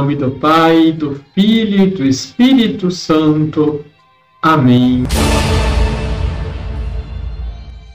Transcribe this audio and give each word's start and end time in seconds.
nome 0.00 0.16
do 0.16 0.30
Pai, 0.30 0.92
do 0.92 1.22
Filho 1.34 1.82
e 1.82 1.90
do 1.90 2.06
Espírito 2.06 2.90
Santo. 2.90 3.84
Amém. 4.40 5.04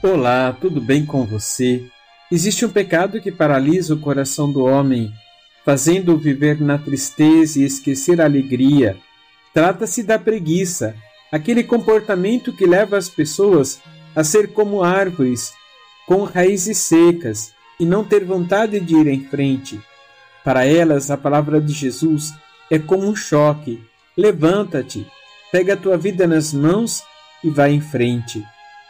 Olá, 0.00 0.56
tudo 0.60 0.80
bem 0.80 1.04
com 1.04 1.26
você? 1.26 1.84
Existe 2.30 2.64
um 2.64 2.68
pecado 2.68 3.20
que 3.20 3.32
paralisa 3.32 3.94
o 3.94 3.98
coração 3.98 4.52
do 4.52 4.62
homem, 4.62 5.10
fazendo-o 5.64 6.16
viver 6.16 6.60
na 6.60 6.78
tristeza 6.78 7.58
e 7.58 7.64
esquecer 7.64 8.20
a 8.20 8.24
alegria. 8.24 8.96
Trata-se 9.52 10.04
da 10.04 10.16
preguiça, 10.16 10.94
aquele 11.32 11.64
comportamento 11.64 12.52
que 12.52 12.66
leva 12.66 12.96
as 12.96 13.08
pessoas 13.08 13.80
a 14.14 14.22
ser 14.22 14.52
como 14.52 14.84
árvores, 14.84 15.52
com 16.06 16.22
raízes 16.22 16.78
secas, 16.78 17.52
e 17.80 17.84
não 17.84 18.04
ter 18.04 18.24
vontade 18.24 18.78
de 18.78 18.94
ir 18.94 19.08
em 19.08 19.24
frente. 19.24 19.80
Para 20.46 20.64
elas, 20.64 21.10
a 21.10 21.16
palavra 21.16 21.60
de 21.60 21.72
Jesus 21.72 22.32
é 22.70 22.78
como 22.78 23.08
um 23.08 23.16
choque. 23.16 23.82
Levanta-te, 24.16 25.04
pega 25.50 25.74
a 25.74 25.76
tua 25.76 25.98
vida 25.98 26.24
nas 26.24 26.52
mãos 26.52 27.02
e 27.42 27.50
vai 27.50 27.72
em 27.72 27.80
frente. 27.80 28.44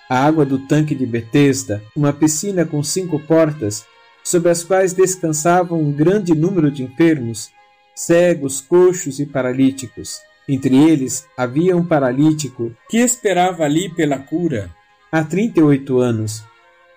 A 0.06 0.22
água 0.22 0.45
do 0.45 0.58
tanque 0.58 0.95
de 0.95 1.06
Betesda, 1.06 1.82
uma 1.96 2.12
piscina 2.12 2.66
com 2.66 2.82
cinco 2.82 3.18
portas, 3.20 3.86
sobre 4.22 4.50
as 4.50 4.62
quais 4.62 4.92
descansavam 4.92 5.80
um 5.80 5.90
grande 5.90 6.34
número 6.34 6.70
de 6.70 6.82
enfermos, 6.82 7.50
cegos, 7.95 8.60
coxos 8.60 9.18
e 9.18 9.24
paralíticos. 9.24 10.18
Entre 10.46 10.76
eles 10.76 11.26
havia 11.38 11.74
um 11.74 11.86
paralítico 11.86 12.70
que 12.90 12.98
esperava 12.98 13.64
ali 13.64 13.88
pela 13.88 14.18
cura 14.18 14.70
há 15.10 15.24
38 15.24 16.00
anos. 16.00 16.45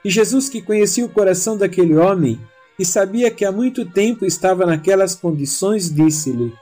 E 0.04 0.10
Jesus, 0.10 0.50
que 0.50 0.62
conhecia 0.62 1.06
o 1.06 1.10
coração 1.10 1.58
daquele 1.58 1.96
homem 1.96 2.38
e 2.80 2.86
sabia 2.86 3.30
que 3.30 3.44
há 3.44 3.52
muito 3.52 3.86
tempo 3.86 4.26
estava 4.26 4.66
naquelas 4.66 5.14
condições, 5.14 5.94
disse-lhe: 5.94 6.54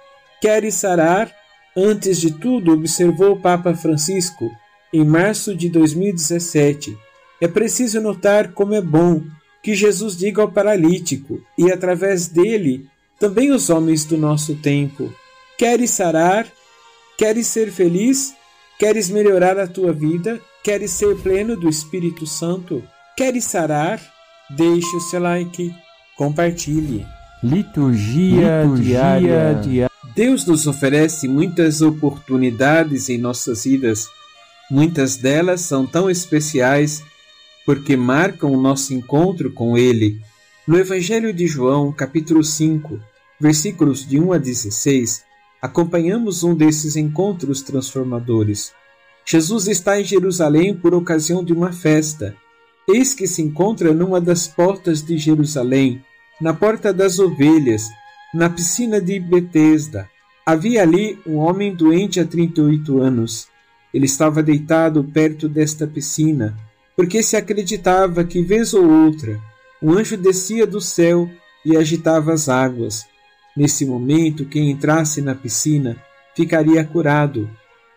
Queres 0.41 0.73
sarar? 0.73 1.31
Antes 1.75 2.19
de 2.19 2.31
tudo, 2.31 2.73
observou 2.73 3.33
o 3.33 3.39
Papa 3.39 3.75
Francisco, 3.75 4.49
em 4.91 5.05
março 5.05 5.55
de 5.55 5.69
2017. 5.69 6.97
É 7.39 7.47
preciso 7.47 8.01
notar 8.01 8.51
como 8.53 8.73
é 8.73 8.81
bom 8.81 9.21
que 9.61 9.75
Jesus 9.75 10.17
diga 10.17 10.41
ao 10.41 10.51
paralítico, 10.51 11.39
e 11.55 11.71
através 11.71 12.27
dele, 12.27 12.87
também 13.19 13.51
os 13.51 13.69
homens 13.69 14.03
do 14.05 14.17
nosso 14.17 14.55
tempo: 14.55 15.13
Queres 15.55 15.91
sarar? 15.91 16.47
Queres 17.15 17.45
ser 17.45 17.71
feliz? 17.71 18.33
Queres 18.79 19.09
melhorar 19.09 19.59
a 19.59 19.67
tua 19.67 19.93
vida? 19.93 20.41
Queres 20.63 20.91
ser 20.91 21.15
pleno 21.17 21.55
do 21.55 21.69
Espírito 21.69 22.25
Santo? 22.25 22.83
Queres 23.15 23.43
sarar? 23.43 24.01
Deixe 24.49 24.95
o 24.95 25.01
seu 25.01 25.19
like, 25.19 25.73
compartilhe. 26.17 27.05
Liturgia, 27.43 28.63
Liturgia 28.63 28.83
diária. 28.83 29.53
diária. 29.61 29.91
Deus 30.15 30.45
nos 30.45 30.65
oferece 30.65 31.27
muitas 31.27 31.81
oportunidades 31.81 33.07
em 33.07 33.17
nossas 33.17 33.63
vidas 33.63 34.09
Muitas 34.69 35.15
delas 35.15 35.61
são 35.61 35.85
tão 35.85 36.09
especiais 36.09 37.01
porque 37.65 37.95
marcam 37.95 38.51
o 38.51 38.61
nosso 38.61 38.93
encontro 38.93 39.51
com 39.51 39.77
Ele. 39.77 40.19
No 40.67 40.77
Evangelho 40.77 41.33
de 41.33 41.47
João, 41.47 41.91
capítulo 41.91 42.43
5, 42.43 42.99
versículos 43.39 44.05
de 44.05 44.19
1 44.19 44.33
a 44.33 44.37
16, 44.37 45.23
acompanhamos 45.61 46.43
um 46.43 46.53
desses 46.53 46.97
encontros 46.97 47.61
transformadores. 47.61 48.73
Jesus 49.25 49.67
está 49.67 49.99
em 49.99 50.03
Jerusalém 50.03 50.75
por 50.75 50.93
ocasião 50.93 51.43
de 51.43 51.53
uma 51.53 51.71
festa. 51.71 52.35
Eis 52.89 53.13
que 53.13 53.27
se 53.27 53.41
encontra 53.41 53.93
numa 53.93 54.19
das 54.19 54.47
portas 54.47 55.01
de 55.01 55.17
Jerusalém, 55.17 56.03
na 56.39 56.53
Porta 56.53 56.93
das 56.93 57.17
Ovelhas, 57.19 57.89
na 58.33 58.49
piscina 58.49 59.01
de 59.01 59.19
Betesda. 59.19 60.07
Havia 60.45 60.83
ali 60.83 61.19
um 61.25 61.37
homem 61.37 61.75
doente 61.75 62.19
há 62.19 62.25
38 62.25 62.99
anos. 62.99 63.47
Ele 63.93 64.05
estava 64.05 64.43
deitado 64.43 65.03
perto 65.03 65.49
desta 65.49 65.87
piscina, 65.87 66.55
porque 66.95 67.23
se 67.23 67.35
acreditava 67.35 68.23
que, 68.23 68.41
vez 68.41 68.73
ou 68.73 68.87
outra, 68.87 69.39
um 69.81 69.93
anjo 69.93 70.15
descia 70.15 70.67
do 70.67 70.79
céu 70.79 71.29
e 71.65 71.75
agitava 71.75 72.33
as 72.33 72.47
águas. 72.47 73.05
Nesse 73.55 73.85
momento, 73.85 74.45
quem 74.45 74.69
entrasse 74.69 75.21
na 75.21 75.33
piscina 75.33 75.97
ficaria 76.35 76.83
curado. 76.85 77.49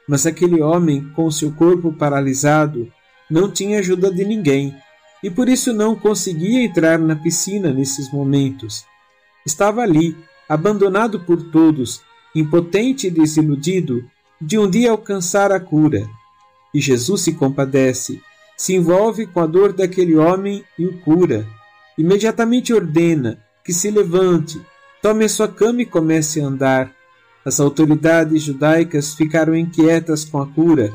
Mas 0.08 0.26
aquele 0.26 0.62
homem, 0.62 1.08
com 1.14 1.30
seu 1.30 1.52
corpo 1.52 1.92
paralisado, 1.92 2.90
não 3.30 3.50
tinha 3.50 3.78
ajuda 3.78 4.10
de 4.10 4.24
ninguém 4.24 4.74
e 5.22 5.30
por 5.30 5.48
isso 5.48 5.72
não 5.72 5.94
conseguia 5.94 6.62
entrar 6.62 6.98
na 6.98 7.14
piscina 7.14 7.72
nesses 7.72 8.10
momentos. 8.12 8.84
Estava 9.44 9.82
ali, 9.82 10.16
abandonado 10.48 11.20
por 11.20 11.50
todos, 11.50 12.00
impotente 12.34 13.06
e 13.06 13.10
desiludido, 13.10 14.04
de 14.40 14.58
um 14.58 14.68
dia 14.68 14.90
alcançar 14.90 15.52
a 15.52 15.60
cura. 15.60 16.08
E 16.72 16.80
Jesus 16.80 17.22
se 17.22 17.32
compadece, 17.32 18.20
se 18.56 18.74
envolve 18.74 19.26
com 19.26 19.40
a 19.40 19.46
dor 19.46 19.72
daquele 19.72 20.16
homem 20.16 20.64
e 20.78 20.86
o 20.86 20.98
cura. 21.00 21.46
Imediatamente 21.98 22.72
ordena 22.72 23.38
que 23.64 23.72
se 23.72 23.90
levante, 23.90 24.60
tome 25.02 25.28
sua 25.28 25.48
cama 25.48 25.82
e 25.82 25.86
comece 25.86 26.40
a 26.40 26.46
andar. 26.46 26.92
As 27.44 27.58
autoridades 27.58 28.42
judaicas 28.42 29.14
ficaram 29.14 29.56
inquietas 29.56 30.24
com 30.24 30.40
a 30.40 30.46
cura, 30.46 30.92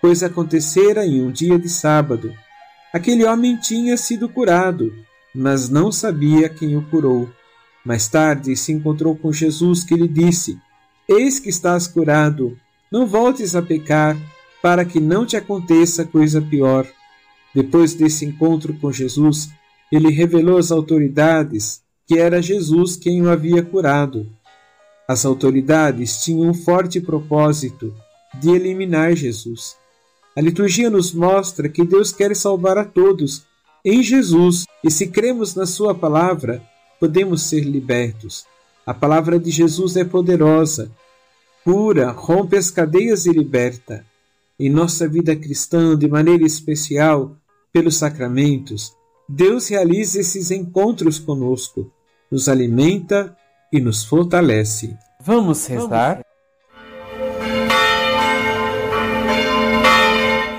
pois 0.00 0.22
acontecera 0.22 1.06
em 1.06 1.22
um 1.22 1.30
dia 1.30 1.58
de 1.58 1.68
sábado. 1.68 2.32
Aquele 2.96 3.26
homem 3.26 3.58
tinha 3.58 3.94
sido 3.94 4.26
curado, 4.26 4.90
mas 5.34 5.68
não 5.68 5.92
sabia 5.92 6.48
quem 6.48 6.78
o 6.78 6.82
curou. 6.88 7.28
Mais 7.84 8.08
tarde 8.08 8.56
se 8.56 8.72
encontrou 8.72 9.14
com 9.14 9.30
Jesus, 9.30 9.84
que 9.84 9.94
lhe 9.94 10.08
disse: 10.08 10.58
Eis 11.06 11.38
que 11.38 11.50
estás 11.50 11.86
curado, 11.86 12.58
não 12.90 13.06
voltes 13.06 13.54
a 13.54 13.60
pecar, 13.60 14.16
para 14.62 14.82
que 14.82 14.98
não 14.98 15.26
te 15.26 15.36
aconteça 15.36 16.06
coisa 16.06 16.40
pior. 16.40 16.86
Depois 17.54 17.92
desse 17.92 18.24
encontro 18.24 18.72
com 18.72 18.90
Jesus, 18.90 19.50
ele 19.92 20.10
revelou 20.10 20.56
às 20.56 20.72
autoridades 20.72 21.82
que 22.06 22.18
era 22.18 22.40
Jesus 22.40 22.96
quem 22.96 23.20
o 23.20 23.28
havia 23.28 23.62
curado. 23.62 24.26
As 25.06 25.26
autoridades 25.26 26.24
tinham 26.24 26.48
um 26.48 26.54
forte 26.54 26.98
propósito 26.98 27.94
de 28.40 28.48
eliminar 28.52 29.14
Jesus. 29.14 29.76
A 30.36 30.40
liturgia 30.40 30.90
nos 30.90 31.12
mostra 31.12 31.68
que 31.68 31.84
Deus 31.84 32.12
quer 32.12 32.36
salvar 32.36 32.76
a 32.76 32.84
todos 32.84 33.44
em 33.84 34.02
Jesus, 34.02 34.66
e 34.84 34.90
se 34.90 35.06
cremos 35.06 35.54
na 35.54 35.64
Sua 35.64 35.94
palavra, 35.94 36.62
podemos 37.00 37.42
ser 37.42 37.60
libertos. 37.60 38.44
A 38.84 38.92
palavra 38.92 39.38
de 39.38 39.50
Jesus 39.50 39.96
é 39.96 40.04
poderosa 40.04 40.90
cura, 41.66 42.12
rompe 42.12 42.56
as 42.56 42.70
cadeias 42.70 43.26
e 43.26 43.32
liberta. 43.32 44.06
Em 44.56 44.70
nossa 44.70 45.08
vida 45.08 45.34
cristã, 45.34 45.98
de 45.98 46.08
maneira 46.08 46.44
especial, 46.44 47.36
pelos 47.72 47.96
sacramentos, 47.96 48.92
Deus 49.28 49.66
realiza 49.66 50.20
esses 50.20 50.52
encontros 50.52 51.18
conosco, 51.18 51.90
nos 52.30 52.48
alimenta 52.48 53.36
e 53.72 53.80
nos 53.80 54.04
fortalece. 54.04 54.96
Vamos 55.20 55.66
rezar? 55.66 56.25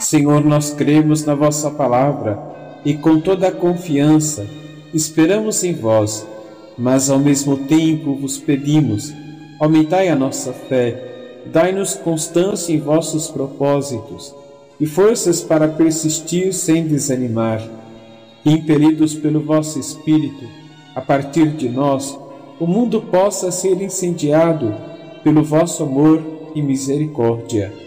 Senhor, 0.09 0.41
nós 0.41 0.71
cremos 0.71 1.25
na 1.25 1.35
vossa 1.35 1.69
palavra 1.69 2.39
e 2.85 2.93
com 2.93 3.19
toda 3.19 3.49
a 3.49 3.51
confiança 3.51 4.47
esperamos 4.93 5.65
em 5.65 5.73
vós, 5.73 6.25
mas 6.77 7.09
ao 7.09 7.19
mesmo 7.19 7.57
tempo 7.57 8.15
vos 8.15 8.37
pedimos 8.37 9.13
Aumentai 9.59 10.07
a 10.07 10.15
nossa 10.15 10.53
fé, 10.53 11.41
dai-nos 11.47 11.95
constância 11.95 12.71
em 12.71 12.79
vossos 12.79 13.27
propósitos 13.27 14.33
e 14.79 14.85
forças 14.85 15.41
para 15.41 15.67
persistir 15.67 16.53
sem 16.53 16.87
desanimar. 16.87 17.61
Impelidos 18.45 19.13
pelo 19.13 19.41
vosso 19.41 19.77
Espírito, 19.77 20.47
a 20.95 21.01
partir 21.01 21.49
de 21.49 21.67
nós, 21.67 22.17
o 22.61 22.65
mundo 22.65 23.01
possa 23.01 23.51
ser 23.51 23.81
incendiado 23.81 24.73
pelo 25.21 25.43
vosso 25.43 25.83
amor 25.83 26.23
e 26.55 26.61
misericórdia. 26.61 27.86